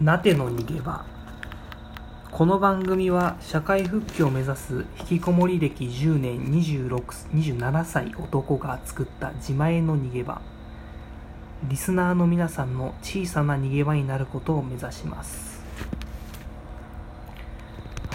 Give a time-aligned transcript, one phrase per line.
[0.00, 1.04] なての逃げ場。
[2.30, 10.40] この番組は社会復帰を目指す引きこもり歴10年27歳男が作った自前の逃げ場。
[11.68, 15.62] リスナーの皆さんの小さな逃げ場になることを目指します。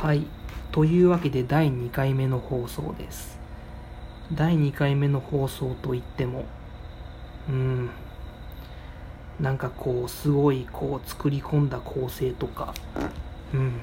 [0.01, 0.25] はい。
[0.71, 3.37] というわけで第2回目の放送です。
[4.33, 6.45] 第2回目の放送といっても
[7.47, 7.89] うん。
[9.39, 12.73] なんかこうすごいこう作り込んだ構成とか
[13.53, 13.73] うん。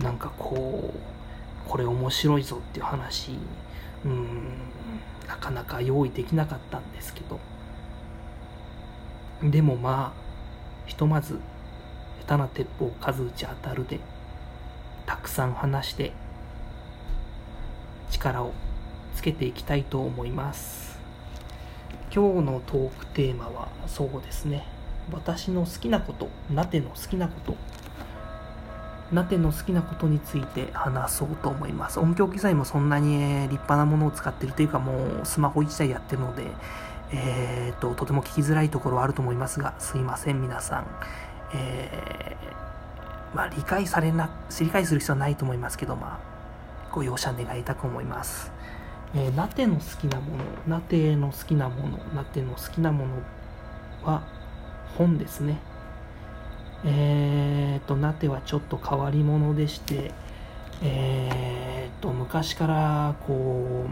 [0.00, 3.32] なんかこうこれ面白いぞっていう話
[4.04, 4.54] うん。
[5.26, 7.40] なかなか用意できなかったんですけど。
[9.42, 10.22] でもまあ
[10.86, 11.40] ひとまず
[12.26, 13.98] 下手な鉄砲数打ち当たるで
[15.06, 16.12] たくさん話して
[18.10, 18.52] 力を
[19.16, 21.01] つけていきたいと思います。
[22.14, 24.66] 今日のトークテーマはそうですね。
[25.10, 27.56] 私の好きなことなての好きなこと
[29.10, 31.98] なての好きなことについて話そうと思います。
[31.98, 36.44] 音響機材もそんなに立派なものを使ってるというかもうスマホ1台やってるので
[37.14, 40.86] えーと、とても聞きづらいところはあると思いますがすいません皆さん、
[41.54, 46.32] えー、まあ、理解されな理解する必要はないと思いますけどまあ
[46.90, 48.52] ご容赦願いたく思います。
[49.14, 53.14] えー、ラテの好きなもの、ラテの好きなもの、ラテの好きなもの
[54.04, 54.22] は
[54.96, 55.58] 本ですね。
[56.84, 60.12] えーと、ラテはちょっと変わり者でして、
[60.82, 63.86] えーと、昔からこ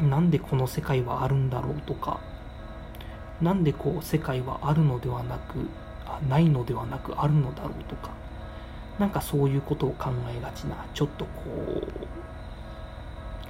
[0.00, 2.20] う、うん、なんでこの世界はあるんだろうとか、
[3.42, 5.68] なんでこう世界はあるのではなく、
[6.28, 8.10] ないのではなくあるのだろうとか、
[8.98, 11.82] なんかそういうことを考えがちな、ちょっとこう、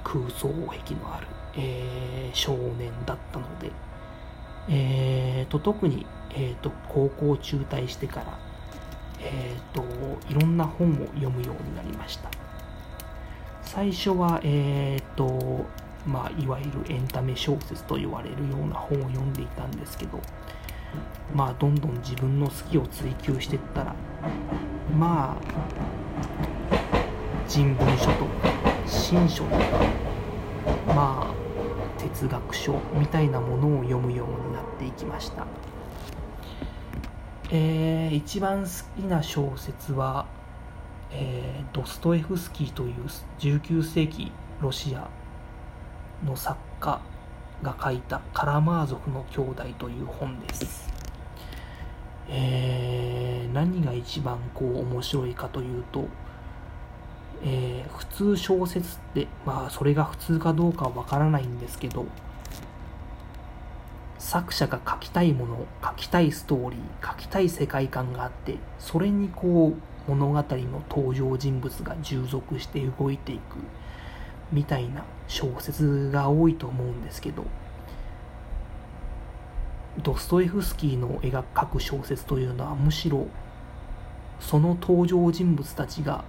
[0.03, 3.71] 空想癖のある、えー、少年だったので、
[4.69, 8.37] えーと、特に、えーと、高校中退してから、
[9.21, 9.83] えーと、
[10.29, 12.29] いろんな本を読むようになりました。
[13.63, 15.65] 最初は、えーと、
[16.05, 20.19] まあ、いわゆるエンタメ小説と言われるような本を読んでいたんですけど、
[21.33, 23.95] まあ、どんどん自分の好きを追求していったら、
[24.97, 25.49] まあ
[27.47, 28.49] 人文書とか
[28.85, 29.57] 新書とか
[30.87, 31.33] まあ
[31.97, 35.45] 哲学書みたいなものを読むようになっていきました。
[37.51, 38.69] えー、一番好
[39.01, 40.27] きな小説は、
[41.11, 42.93] えー、ドストエフスキーという
[43.39, 45.09] 19世紀ロシア
[46.23, 47.01] の作家
[47.63, 50.88] が書いた「カラマーゾフの兄弟」という本です。
[52.29, 56.07] えー、何が一番こう面白いかというと、
[57.43, 62.05] えー、普通小説ってまあそれが普通かどうかはわからないんですけど
[64.19, 69.73] 作者が書きたいもの書きたいストーリー書きたい世界観があってそれにこ
[70.07, 73.57] う物語の登場人物が従属して動いていく
[74.51, 77.45] みたいな小説が多いと思うんですけど
[80.03, 83.27] ドストエフスキーの描く小説というのはむしろ
[84.39, 86.23] その登場人物たちが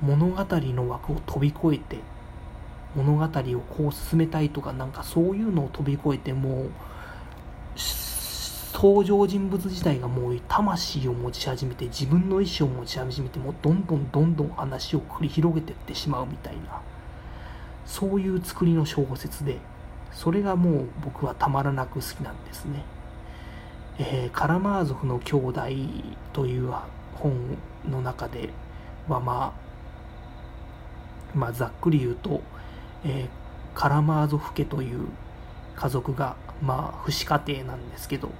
[0.00, 1.98] 物語の枠を飛び越えて
[2.96, 6.70] 物語をこう進めたいとかなんかそういうのを飛び越えてもう
[8.72, 16.80] 登場人物自体がもう魂を持ち始めて自分の意思を持ち始めてもうどんどんどんどん話を繰り広げていってしまうみたいな
[17.84, 19.58] そういう作りの小説で
[20.12, 22.84] それがもう僕はたまらなく好きなんですね。
[23.98, 25.62] えー、カラマーゾフの兄弟
[26.32, 26.72] という
[27.14, 27.32] 本
[27.88, 28.48] の中で
[29.08, 29.52] はま
[31.34, 32.40] あ、まあ、ざっくり言うと、
[33.04, 35.08] えー、カラマーゾフ家という
[35.76, 38.30] 家族がまあ父子家庭なんですけど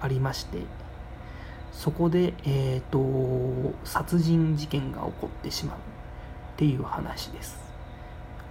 [0.00, 0.58] ありまして
[1.72, 5.80] そこで、えーと殺人事件が起こってしまうっ
[6.56, 7.58] ていう話です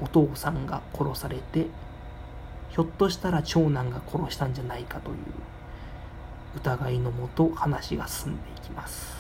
[0.02, 1.66] お父さんが殺されて
[2.80, 5.18] ひょっとしたら長男が殺したんじゃないかという
[6.56, 9.18] 疑いのもと話が進んでいきます。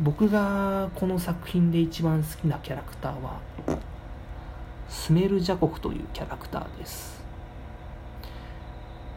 [0.00, 3.40] 僕がこの作品で一番好きなキャラクターは
[4.88, 7.20] スメルジャコフというキャラクターです。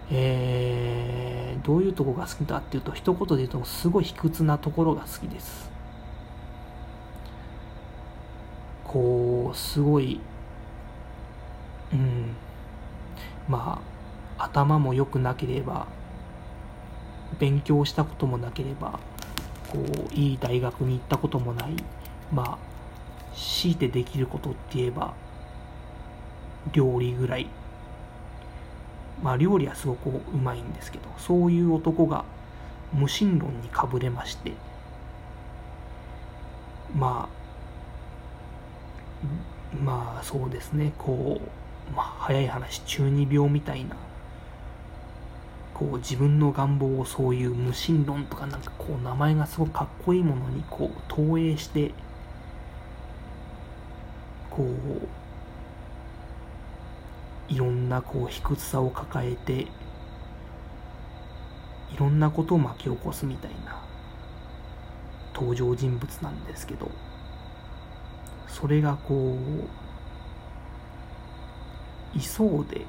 [0.09, 5.69] えー、どういうとこが好きかっていうと一言で言うとすごい卑屈なところが好きです。
[8.83, 10.19] こうすごい
[11.93, 12.35] うん
[13.47, 13.81] ま
[14.37, 15.87] あ頭も良くなければ
[17.39, 18.99] 勉強したこともなければ
[19.69, 21.73] こういい大学に行ったこともない
[22.31, 25.13] まあ強いてできることって言えば
[26.73, 27.47] 料理ぐらい。
[29.21, 32.23] まあ料理はすごくうまいんですけどそういう男が
[32.93, 34.53] 無神論にかぶれまして
[36.95, 37.27] ま
[39.73, 41.49] あまあそうですねこう、
[41.95, 43.95] まあ、早い話中二病みたいな
[45.73, 51.91] こう自分の願望をそういう無神論とかなんかこう名前がすごくかっこいいものにこう投影して
[54.49, 54.73] こう
[57.53, 59.67] いろんなこう卑屈さを抱えてい
[61.97, 63.83] ろんなことを巻き起こすみたいな
[65.33, 66.89] 登場人物なんですけど
[68.47, 69.86] それがこう
[72.17, 72.85] いそうで。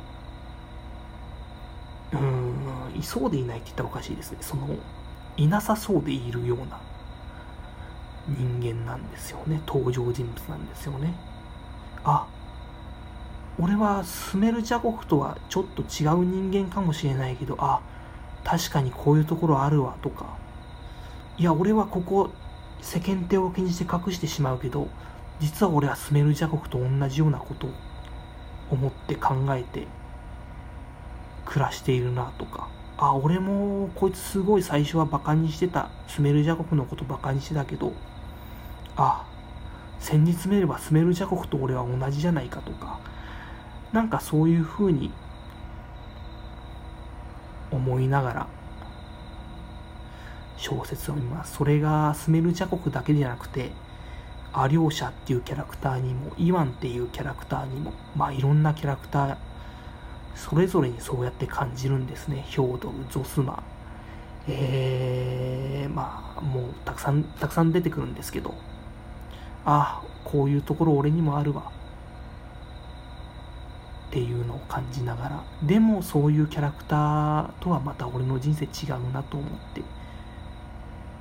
[2.13, 4.39] うんいそうでいないって言ったらおかしいですね。
[4.41, 4.69] その
[5.37, 6.81] いなさそうでいるような
[8.27, 9.61] 人間なんですよね。
[9.67, 11.15] 登場人物なんですよね。
[12.05, 12.27] あ
[13.61, 17.81] 俺はスメルジャゴフとはちょっと違う人間かもしれないけどあ
[18.45, 20.39] 確かにこういうところあるわとか。
[21.37, 22.31] いや俺はここ
[22.81, 24.89] 世間体を気にして隠してしまうけど
[25.41, 27.71] 実は俺はスメルジャゴフと同じようなことを
[28.71, 29.87] 思って考えて
[31.45, 37.93] 暮らしているなとかあ俺もこいつすごい最初はバカにしてたスメルジャゴフのことバカにしてたけど
[38.97, 39.27] あ
[40.01, 42.99] 先日見ればスメルジャゴフと俺は同じじゃないかとか
[43.93, 45.13] なんかそういうふうに
[47.71, 48.47] 思いながら
[50.57, 51.55] 小説を見ます。
[51.57, 53.71] それがスメルジャゴフだけじゃなくて
[54.63, 59.37] アリョーシャっていうキャラクターにもイワンっていうキャラクターにもまあいろんなキャラクター
[60.35, 62.45] それぞれにそうやって感じるんですね。
[62.49, 63.63] ヒョードルゾスマ。
[64.47, 68.55] えー、まあもうたくさんたくさん出てくるんですけど。
[69.65, 71.73] ああこういうところ俺にもあるわ。
[74.09, 75.45] っていうのを感じながら。
[75.63, 79.83] でもそういうキャラクターとはまた俺の人生違うなと思って。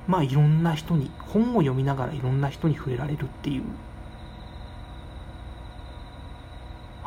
[0.08, 3.62] まあいろんな人に本を読みながらいろんな人に触れられるっていう。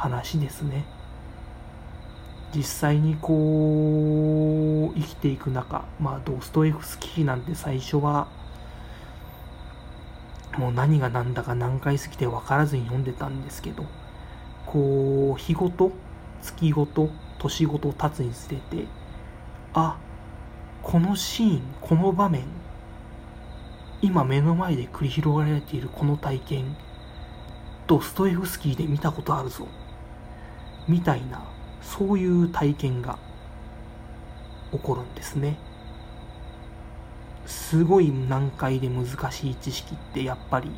[0.02, 0.84] 話ですね。
[2.56, 8.28] 実際にこう生きていく中まあドストエフスキーなんて最初は
[10.58, 13.86] もう何が何だか何回過ぎて分からずに読んでたんですけど
[14.66, 15.94] こう日ごと
[16.42, 17.10] 月ごと
[17.40, 18.86] 年ごと経つにつれて
[19.74, 19.98] あ
[20.84, 22.44] このシーンこの場面
[24.02, 26.76] 今目の前で繰り広げられているこの体験
[27.88, 29.68] ドストエフスキーで見たことあるぞ。
[30.88, 31.44] みたいな
[31.82, 33.20] そういう体験が
[34.72, 35.58] 起こるんですね。
[37.46, 40.72] すごい難解で難しい知識ってやっぱり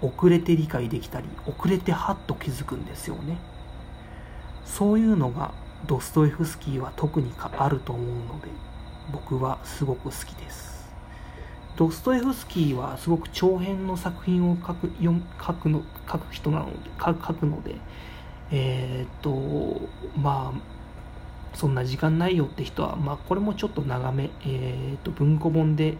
[0.00, 3.38] 遅れて理解できたり遅れてハッと気づくんですよね。
[4.64, 5.52] そういうのが
[5.86, 8.48] ドストエフスキーは特にあると思うので
[9.12, 10.71] 僕はすごく好きです。
[11.76, 17.76] ドストエフスキーはすごく長編の作品を書く読書くの書く人なので書くので
[18.50, 19.88] えー、っと
[20.18, 25.96] まあそんな時間ないよって人は、まあ、これもちょっと長め、えー、っと文庫本で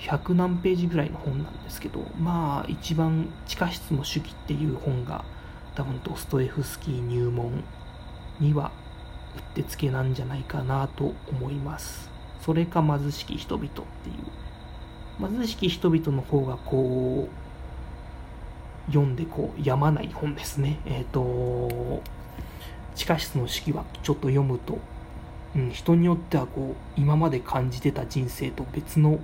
[0.00, 5.24] 100何ページぐらいの本なんですけどまあ一番地下室の手記っていう本が
[5.74, 7.64] 多分ドストエフスキー入門
[8.40, 8.72] には
[9.36, 12.11] うってつけなんじゃないかなと思います。
[12.42, 15.28] それか貧しき人々っていう。
[15.28, 20.80] 貧しき人々の方がこう読んでこうやまない本ですね。
[20.84, 22.02] えっ、ー、と
[22.94, 24.78] 地下室の式はちょっと読むと、
[25.54, 29.20] うん、人によってはこう今まで感じてた人生と別の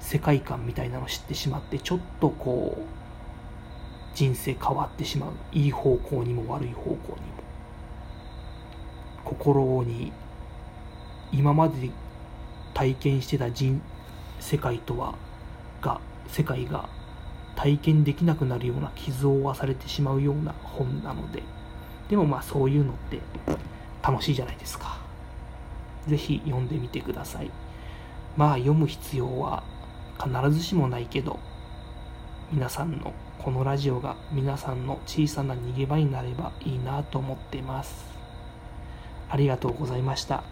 [0.00, 5.32] 世界観みたいなのを知ってしまってちょっとこう人生変わってしまう。
[5.52, 6.96] いい方向にも悪い方向にも。
[9.24, 10.12] 心に
[11.32, 11.90] 今まで
[12.74, 13.80] 体験してた人
[14.40, 15.14] 世界とは
[15.80, 16.88] が世界が
[17.54, 21.42] 体験できなくなるような傷を負わされてしまうような本なので
[22.08, 23.20] でもまあそういうのって
[24.02, 24.98] 楽しいじゃないですか。
[26.06, 27.50] 是非読んでみてください。
[28.36, 29.62] まあ読む必要は
[30.18, 31.38] 必ずしもないけど
[32.50, 38.04] 皆さんのこのラジオが皆さんの小さな逃げ場になればいいなと思っています。
[39.30, 40.44] ありがとうございました。